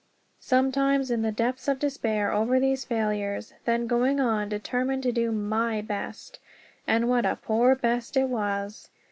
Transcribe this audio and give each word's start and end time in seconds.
Sometimes 0.39 1.11
in 1.11 1.21
the 1.21 1.31
depths 1.31 1.67
of 1.67 1.77
despair 1.77 2.31
over 2.33 2.59
these 2.59 2.83
failures; 2.85 3.53
then 3.65 3.85
going 3.85 4.19
on 4.19 4.49
determined 4.49 5.03
to 5.03 5.11
do 5.11 5.31
my 5.31 5.79
best, 5.79 6.39
and 6.87 7.07
what 7.07 7.23
a 7.23 7.35
poor 7.35 7.75
best 7.75 8.17
it 8.17 8.27
was! 8.27 8.89